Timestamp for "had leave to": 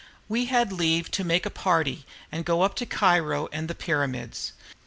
0.45-1.23